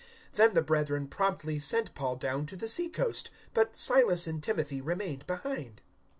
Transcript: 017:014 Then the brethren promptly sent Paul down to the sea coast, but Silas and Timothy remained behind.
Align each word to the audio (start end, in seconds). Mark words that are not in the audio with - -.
017:014 0.31 0.31
Then 0.33 0.53
the 0.55 0.61
brethren 0.63 1.07
promptly 1.09 1.59
sent 1.59 1.93
Paul 1.93 2.15
down 2.15 2.47
to 2.47 2.55
the 2.55 2.67
sea 2.67 2.89
coast, 2.89 3.29
but 3.53 3.75
Silas 3.75 4.25
and 4.25 4.41
Timothy 4.41 4.81
remained 4.81 5.27
behind. 5.27 5.83